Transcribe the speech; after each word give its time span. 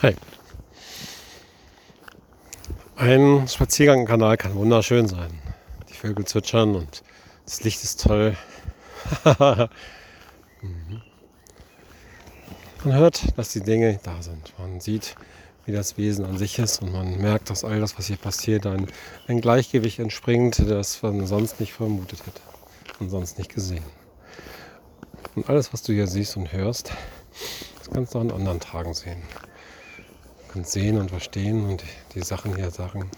Hey. 0.00 0.16
Ein 2.96 3.46
Spaziergang 3.48 4.00
im 4.00 4.06
Kanal 4.06 4.36
kann 4.36 4.54
wunderschön 4.54 5.06
sein. 5.06 5.30
Die 5.88 5.94
Vögel 5.94 6.24
zwitschern 6.24 6.74
und 6.74 7.02
das 7.44 7.62
Licht 7.62 7.82
ist 7.82 8.02
toll. 8.02 8.36
Mhm. 10.62 11.02
man 12.84 12.94
hört, 12.94 13.36
dass 13.36 13.50
die 13.52 13.60
Dinge 13.60 14.00
da 14.02 14.22
sind. 14.22 14.54
Man 14.58 14.80
sieht, 14.80 15.14
wie 15.66 15.72
das 15.72 15.98
Wesen 15.98 16.24
an 16.24 16.38
sich 16.38 16.58
ist 16.58 16.80
und 16.80 16.90
man 16.90 17.18
merkt, 17.20 17.50
dass 17.50 17.64
all 17.64 17.80
das, 17.80 17.98
was 17.98 18.06
hier 18.06 18.16
passiert, 18.16 18.64
ein, 18.64 18.86
ein 19.26 19.42
Gleichgewicht 19.42 19.98
entspringt, 19.98 20.58
das 20.58 21.02
man 21.02 21.26
sonst 21.26 21.60
nicht 21.60 21.74
vermutet 21.74 22.20
hätte 22.24 22.40
und 22.98 23.10
sonst 23.10 23.36
nicht 23.36 23.54
gesehen. 23.54 23.84
Und 25.34 25.50
alles, 25.50 25.74
was 25.74 25.82
du 25.82 25.92
hier 25.92 26.06
siehst 26.06 26.34
und 26.38 26.50
hörst, 26.50 26.92
das 27.76 27.90
kannst 27.90 28.14
du 28.14 28.18
auch 28.18 28.22
an 28.22 28.30
anderen 28.30 28.60
Tagen 28.60 28.94
sehen 28.94 29.22
und 30.54 30.68
sehen 30.68 30.98
und 30.98 31.10
verstehen 31.10 31.68
und 31.68 31.84
die 32.14 32.22
Sachen 32.22 32.54
hier 32.56 32.70
sagen 32.70 33.10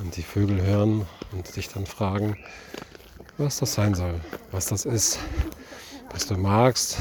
und 0.00 0.16
die 0.16 0.22
Vögel 0.22 0.62
hören 0.62 1.06
und 1.32 1.46
sich 1.46 1.68
dann 1.68 1.86
fragen, 1.86 2.36
was 3.38 3.58
das 3.58 3.74
sein 3.74 3.94
soll, 3.94 4.20
was 4.52 4.66
das 4.66 4.84
ist, 4.84 5.18
was 6.10 6.26
du 6.26 6.36
magst 6.36 6.98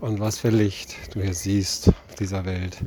und 0.00 0.20
was 0.20 0.38
für 0.38 0.50
Licht 0.50 0.96
du 1.14 1.22
hier 1.22 1.34
siehst 1.34 1.88
auf 1.88 2.14
dieser 2.18 2.44
Welt, 2.44 2.78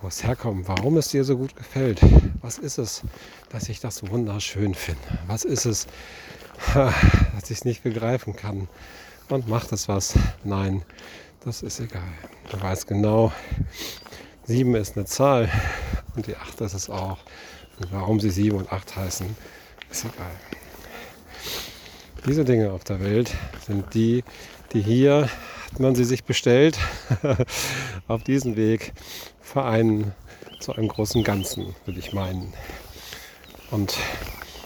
wo 0.00 0.08
es 0.08 0.22
herkommt, 0.22 0.68
warum 0.68 0.96
es 0.96 1.08
dir 1.08 1.24
so 1.24 1.36
gut 1.36 1.56
gefällt. 1.56 2.00
Was 2.40 2.58
ist 2.58 2.78
es, 2.78 3.02
dass 3.50 3.68
ich 3.68 3.80
das 3.80 4.08
wunderschön 4.08 4.74
finde? 4.74 5.00
Was 5.26 5.44
ist 5.44 5.64
es, 5.64 5.86
dass 6.74 7.50
ich 7.50 7.58
es 7.58 7.64
nicht 7.64 7.82
begreifen 7.82 8.36
kann? 8.36 8.68
Und 9.30 9.48
macht 9.48 9.72
es 9.72 9.88
was? 9.88 10.14
Nein, 10.44 10.82
das 11.44 11.62
ist 11.62 11.80
egal. 11.80 12.02
Du 12.50 12.60
weißt 12.60 12.86
genau, 12.86 13.32
7 14.44 14.74
ist 14.76 14.96
eine 14.96 15.04
Zahl 15.04 15.50
und 16.16 16.26
die 16.26 16.36
8 16.36 16.60
ist 16.62 16.74
es 16.74 16.88
auch. 16.88 17.18
Und 17.78 17.92
warum 17.92 18.20
sie 18.20 18.30
7 18.30 18.56
und 18.56 18.72
8 18.72 18.96
heißen, 18.96 19.26
ist 19.90 20.04
egal. 20.04 20.30
Diese 22.26 22.44
Dinge 22.44 22.72
auf 22.72 22.84
der 22.84 23.00
Welt 23.00 23.30
sind 23.66 23.92
die, 23.94 24.24
die 24.72 24.80
hier, 24.80 25.28
hat 25.70 25.80
man 25.80 25.94
sie 25.94 26.04
sich 26.04 26.24
bestellt, 26.24 26.78
auf 28.08 28.22
diesem 28.22 28.56
Weg 28.56 28.94
vereinen 29.40 30.14
zu 30.60 30.72
einem 30.74 30.88
großen 30.88 31.22
Ganzen, 31.24 31.74
würde 31.84 32.00
ich 32.00 32.14
meinen. 32.14 32.54
Und 33.70 33.98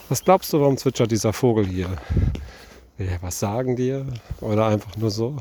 was 0.08 0.24
glaubst 0.24 0.52
du, 0.52 0.60
warum 0.60 0.76
zwitschert 0.76 1.10
dieser 1.10 1.32
Vogel 1.32 1.66
hier? 1.66 1.88
Will 2.96 3.08
er 3.08 3.22
was 3.22 3.40
sagen 3.40 3.74
dir 3.74 4.06
oder 4.40 4.66
einfach 4.66 4.96
nur 4.96 5.10
so? 5.10 5.36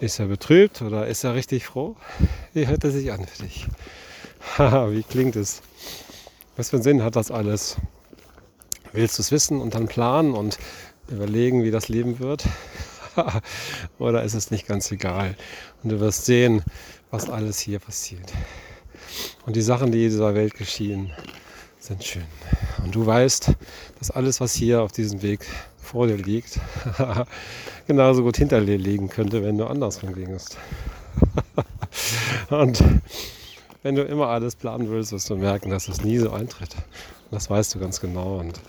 Ist 0.00 0.18
er 0.18 0.26
betrübt 0.26 0.82
oder 0.82 1.06
ist 1.06 1.24
er 1.24 1.34
richtig 1.34 1.66
froh? 1.66 1.96
Wie 2.52 2.66
hört 2.66 2.84
er 2.84 2.90
sich 2.90 3.12
an 3.12 3.26
für 3.26 3.42
dich? 3.42 3.66
Haha, 4.58 4.90
wie 4.90 5.02
klingt 5.02 5.36
es? 5.36 5.62
Was 6.56 6.70
für 6.70 6.76
einen 6.76 6.82
Sinn 6.82 7.02
hat 7.02 7.16
das 7.16 7.30
alles? 7.30 7.76
Willst 8.92 9.18
du 9.18 9.22
es 9.22 9.32
wissen 9.32 9.60
und 9.60 9.74
dann 9.74 9.86
planen 9.86 10.34
und 10.34 10.58
überlegen, 11.08 11.64
wie 11.64 11.70
das 11.70 11.88
Leben 11.88 12.18
wird? 12.18 12.44
oder 13.98 14.22
ist 14.22 14.34
es 14.34 14.50
nicht 14.50 14.66
ganz 14.66 14.90
egal? 14.90 15.36
Und 15.82 15.90
du 15.90 16.00
wirst 16.00 16.24
sehen, 16.24 16.62
was 17.10 17.28
alles 17.28 17.58
hier 17.58 17.78
passiert. 17.78 18.32
Und 19.46 19.56
die 19.56 19.62
Sachen, 19.62 19.92
die 19.92 20.04
in 20.04 20.10
dieser 20.10 20.34
Welt 20.34 20.54
geschehen, 20.54 21.12
sind 21.78 22.02
schön. 22.02 22.24
Und 22.82 22.94
du 22.94 23.04
weißt, 23.04 23.52
dass 23.98 24.10
alles, 24.10 24.40
was 24.40 24.54
hier 24.54 24.82
auf 24.82 24.92
diesem 24.92 25.22
Weg 25.22 25.46
vor 25.84 26.06
dir 26.06 26.16
liegt, 26.16 26.58
genauso 27.86 28.22
gut 28.22 28.36
hinter 28.36 28.60
dir 28.60 28.78
liegen 28.78 29.08
könnte, 29.08 29.44
wenn 29.44 29.58
du 29.58 29.66
andersrum 29.66 30.14
gingst. 30.14 30.56
und 32.50 32.82
wenn 33.82 33.94
du 33.94 34.02
immer 34.02 34.28
alles 34.28 34.56
planen 34.56 34.90
willst, 34.90 35.12
wirst 35.12 35.30
du 35.30 35.36
merken, 35.36 35.70
dass 35.70 35.88
es 35.88 36.02
nie 36.02 36.18
so 36.18 36.32
eintritt. 36.32 36.74
Das 37.30 37.50
weißt 37.50 37.74
du 37.74 37.78
ganz 37.78 38.00
genau. 38.00 38.38
Und 38.38 38.60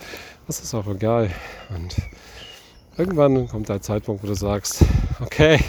das 0.47 0.59
ist 0.59 0.73
auch 0.73 0.87
egal. 0.87 1.31
Und 1.69 1.95
irgendwann 2.97 3.47
kommt 3.47 3.69
der 3.69 3.81
Zeitpunkt, 3.81 4.23
wo 4.23 4.27
du 4.27 4.35
sagst, 4.35 4.83
okay, 5.21 5.59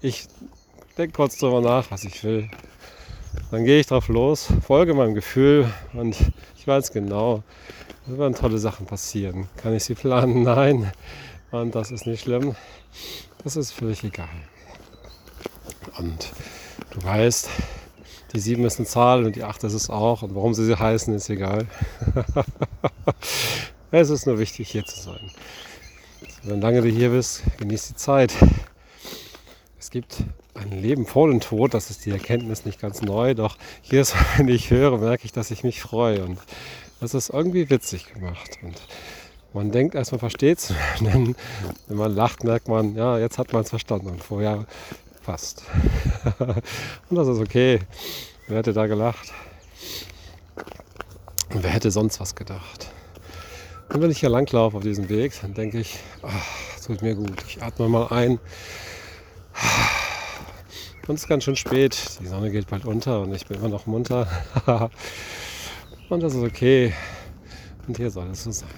ich 0.00 0.26
denke 0.96 1.14
kurz 1.14 1.38
darüber 1.38 1.60
nach, 1.60 1.90
was 1.90 2.04
ich 2.04 2.22
will. 2.24 2.50
Dann 3.50 3.64
gehe 3.64 3.80
ich 3.80 3.86
drauf 3.86 4.08
los, 4.08 4.48
folge 4.66 4.92
meinem 4.92 5.14
Gefühl 5.14 5.72
und 5.94 6.16
ich 6.58 6.66
weiß 6.66 6.92
genau, 6.92 7.42
es 8.06 8.18
werden 8.18 8.34
tolle 8.34 8.58
Sachen 8.58 8.84
passieren. 8.84 9.48
Kann 9.56 9.74
ich 9.74 9.84
sie 9.84 9.94
planen? 9.94 10.42
Nein. 10.42 10.92
Und 11.50 11.74
das 11.74 11.90
ist 11.90 12.06
nicht 12.06 12.22
schlimm. 12.22 12.54
Das 13.42 13.56
ist 13.56 13.72
völlig 13.72 14.04
egal. 14.04 14.28
Und 15.96 16.32
du 16.90 17.02
weißt, 17.02 17.48
die 18.34 18.40
7 18.40 18.64
ist 18.66 18.78
eine 18.78 18.86
Zahl 18.86 19.24
und 19.24 19.34
die 19.34 19.44
8 19.44 19.64
ist 19.64 19.72
es 19.72 19.88
auch. 19.88 20.20
Und 20.22 20.34
warum 20.34 20.52
sie 20.52 20.66
sie 20.66 20.78
heißen, 20.78 21.14
ist 21.14 21.30
egal. 21.30 21.66
es 23.90 24.10
ist 24.10 24.26
nur 24.26 24.38
wichtig, 24.38 24.70
hier 24.70 24.84
zu 24.84 25.00
sein. 25.00 25.30
Solange 26.42 26.82
du 26.82 26.88
hier 26.88 27.10
bist, 27.10 27.42
genieß 27.56 27.88
die 27.88 27.96
Zeit. 27.96 28.34
Es 29.78 29.90
gibt 29.90 30.18
ein 30.58 30.82
Leben 30.82 31.06
vor 31.06 31.28
dem 31.28 31.40
Tod, 31.40 31.74
das 31.74 31.90
ist 31.90 32.04
die 32.04 32.10
Erkenntnis 32.10 32.64
nicht 32.64 32.80
ganz 32.80 33.02
neu, 33.02 33.34
doch 33.34 33.56
hier 33.82 34.00
ist, 34.00 34.14
wenn 34.36 34.48
ich 34.48 34.70
höre, 34.70 34.98
merke 34.98 35.24
ich, 35.24 35.32
dass 35.32 35.50
ich 35.50 35.64
mich 35.64 35.80
freue. 35.80 36.24
Und 36.24 36.38
das 37.00 37.14
ist 37.14 37.30
irgendwie 37.30 37.70
witzig 37.70 38.12
gemacht. 38.12 38.58
Und 38.62 38.80
man 39.54 39.70
denkt 39.70 39.94
erst, 39.94 40.12
man 40.12 40.18
versteht 40.18 40.58
es. 40.58 40.74
Wenn 41.00 41.34
man 41.88 42.14
lacht, 42.14 42.44
merkt 42.44 42.68
man, 42.68 42.94
ja, 42.96 43.18
jetzt 43.18 43.38
hat 43.38 43.52
man 43.52 43.62
es 43.62 43.70
verstanden. 43.70 44.08
Und 44.08 44.22
vorher 44.22 44.66
fast. 45.22 45.62
und 46.38 47.16
das 47.16 47.28
ist 47.28 47.38
okay. 47.38 47.80
Wer 48.46 48.58
hätte 48.58 48.72
da 48.72 48.86
gelacht? 48.86 49.32
Und 51.50 51.62
wer 51.62 51.70
hätte 51.70 51.90
sonst 51.90 52.20
was 52.20 52.34
gedacht? 52.34 52.90
Und 53.88 54.02
wenn 54.02 54.10
ich 54.10 54.20
hier 54.20 54.28
langlaufe 54.28 54.76
auf 54.76 54.82
diesem 54.82 55.08
Weg, 55.08 55.32
dann 55.40 55.54
denke 55.54 55.78
ich, 55.78 55.98
ach, 56.22 56.84
tut 56.84 57.00
mir 57.00 57.14
gut. 57.14 57.42
Ich 57.48 57.62
atme 57.62 57.88
mal 57.88 58.08
ein. 58.08 58.38
Und 61.08 61.14
es 61.14 61.22
ist 61.22 61.28
ganz 61.28 61.44
schön 61.44 61.56
spät. 61.56 62.18
Die 62.20 62.26
Sonne 62.26 62.50
geht 62.50 62.66
bald 62.66 62.84
unter 62.84 63.22
und 63.22 63.34
ich 63.34 63.46
bin 63.46 63.56
immer 63.56 63.70
noch 63.70 63.86
munter. 63.86 64.28
und 66.10 66.22
das 66.22 66.34
ist 66.34 66.42
okay. 66.42 66.92
Und 67.86 67.96
hier 67.96 68.10
soll 68.10 68.28
es 68.30 68.44
so 68.44 68.50
sein. 68.50 68.68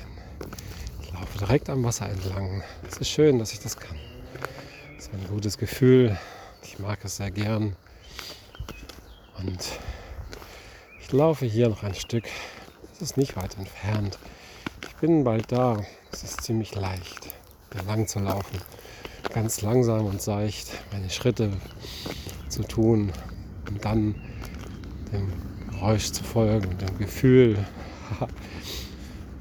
Ich 1.02 1.12
laufe 1.12 1.38
direkt 1.38 1.68
am 1.68 1.82
Wasser 1.82 2.08
entlang. 2.08 2.62
Es 2.88 2.98
ist 2.98 3.08
schön, 3.08 3.40
dass 3.40 3.52
ich 3.52 3.58
das 3.58 3.76
kann. 3.76 3.96
Es 4.96 5.06
ist 5.06 5.12
ein 5.12 5.26
gutes 5.28 5.58
Gefühl. 5.58 6.16
Ich 6.62 6.78
mag 6.78 7.00
es 7.02 7.16
sehr 7.16 7.32
gern. 7.32 7.74
Und 9.38 9.68
ich 11.00 11.10
laufe 11.10 11.46
hier 11.46 11.68
noch 11.68 11.82
ein 11.82 11.96
Stück. 11.96 12.28
Es 12.92 13.02
ist 13.02 13.16
nicht 13.16 13.34
weit 13.34 13.58
entfernt. 13.58 14.20
Ich 14.86 14.94
bin 15.00 15.24
bald 15.24 15.50
da. 15.50 15.84
Es 16.12 16.22
ist 16.22 16.44
ziemlich 16.44 16.76
leicht, 16.76 17.26
lang 17.86 18.06
zu 18.06 18.18
laufen 18.20 18.60
ganz 19.32 19.62
langsam 19.62 20.06
und 20.06 20.20
seicht 20.20 20.70
meine 20.92 21.08
Schritte 21.08 21.52
zu 22.48 22.62
tun 22.62 23.12
und 23.68 23.84
dann 23.84 24.14
dem 25.12 25.32
Geräusch 25.70 26.10
zu 26.10 26.24
folgen, 26.24 26.76
dem 26.78 26.98
Gefühl. 26.98 27.64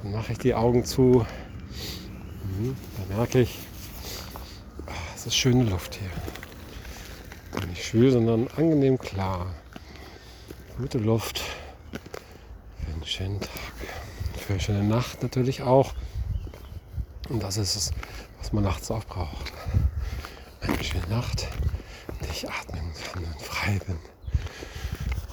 dann 0.04 0.12
mache 0.12 0.34
ich 0.34 0.38
die 0.38 0.54
Augen 0.54 0.86
zu. 0.86 1.26
Mhm, 2.44 2.76
dann 2.98 3.18
merke 3.18 3.42
ich, 3.42 3.58
ah, 4.86 4.92
es 5.16 5.26
ist 5.26 5.36
schöne 5.36 5.64
Luft 5.64 5.96
hier. 5.96 7.68
Nicht 7.68 7.84
schwül, 7.84 8.12
sondern 8.12 8.48
angenehm 8.56 8.98
klar. 8.98 9.48
Gute 10.78 11.00
Luft 11.00 11.42
für 12.80 12.94
einen 12.94 13.06
schönen 13.06 13.40
Tag. 13.40 13.50
Für 14.38 14.54
eine 14.54 14.62
schöne 14.62 14.84
Nacht 14.84 15.24
natürlich 15.24 15.64
auch. 15.64 15.94
Und 17.30 17.44
das 17.44 17.58
ist 17.58 17.76
es, 17.76 17.92
was 18.40 18.52
man 18.54 18.64
nachts 18.64 18.90
auch 18.90 19.06
braucht. 19.06 19.54
Eine 20.62 20.84
schöne 20.84 21.08
Nacht, 21.10 21.48
in 22.08 22.20
der 22.26 22.30
ich 22.30 22.50
atmen 22.50 22.92
kann 23.14 23.24
und 23.24 23.42
frei 23.42 23.80
bin. 23.86 23.98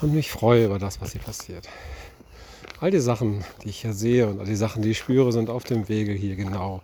Und 0.02 0.12
mich 0.14 0.30
freue 0.30 0.66
über 0.66 0.78
das, 0.78 1.00
was 1.00 1.12
hier 1.12 1.22
passiert. 1.22 1.68
All 2.80 2.90
die 2.90 3.00
Sachen, 3.00 3.42
die 3.64 3.70
ich 3.70 3.80
hier 3.80 3.94
sehe 3.94 4.28
und 4.28 4.40
all 4.40 4.46
die 4.46 4.56
Sachen, 4.56 4.82
die 4.82 4.90
ich 4.90 4.98
spüre, 4.98 5.32
sind 5.32 5.48
auf 5.48 5.64
dem 5.64 5.88
Wege 5.88 6.12
hier 6.12 6.36
genau 6.36 6.82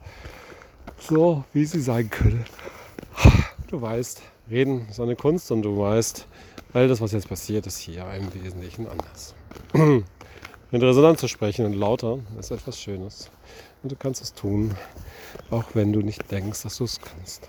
so, 0.98 1.44
wie 1.52 1.66
sie 1.66 1.81
sein 1.81 2.08
können. 2.08 2.46
Du 3.69 3.81
weißt, 3.81 4.22
reden 4.50 4.86
ist 4.88 5.00
eine 5.00 5.16
Kunst 5.16 5.50
und 5.50 5.62
du 5.62 5.78
weißt, 5.78 6.26
all 6.72 6.88
das, 6.88 7.00
was 7.00 7.12
jetzt 7.12 7.28
passiert, 7.28 7.66
ist 7.66 7.78
hier 7.78 8.06
im 8.14 8.32
Wesentlichen 8.34 8.86
anders. 8.86 9.34
Mit 10.70 10.82
Resonanz 10.82 11.20
zu 11.20 11.28
sprechen 11.28 11.66
und 11.66 11.75
lauter 11.75 12.20
ist 12.38 12.50
etwas 12.50 12.81
Schönes. 12.81 13.31
Und 13.82 13.90
du 13.90 13.96
kannst 13.96 14.23
es 14.23 14.32
tun, 14.32 14.76
auch 15.50 15.75
wenn 15.75 15.93
du 15.93 16.00
nicht 16.00 16.31
denkst, 16.31 16.62
dass 16.62 16.76
du 16.76 16.84
es 16.84 17.00
kannst. 17.00 17.49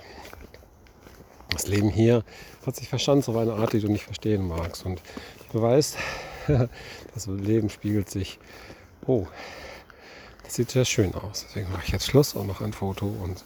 Das 1.50 1.68
Leben 1.68 1.90
hier 1.90 2.24
hat 2.66 2.76
sich 2.76 2.90
verschanzt 2.90 3.30
auf 3.30 3.36
eine 3.36 3.54
Art, 3.54 3.74
die 3.74 3.80
du 3.80 3.88
nicht 3.88 4.06
verstehen 4.06 4.48
magst. 4.48 4.86
Und 4.86 5.02
du 5.52 5.62
weißt, 5.62 5.98
das 7.14 7.28
Leben 7.28 7.70
spiegelt 7.70 8.10
sich. 8.10 8.40
Oh, 9.06 9.28
das 10.44 10.56
sieht 10.56 10.72
sehr 10.72 10.86
schön 10.86 11.14
aus. 11.14 11.46
Deswegen 11.48 11.72
mache 11.72 11.84
ich 11.86 11.92
jetzt 11.92 12.08
Schluss 12.08 12.34
und 12.34 12.48
mache 12.48 12.64
ein 12.66 12.74
Foto 12.74 13.06
und 13.06 13.44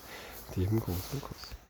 einen 0.56 0.80
großen 0.80 1.22
Kuss. 1.22 1.47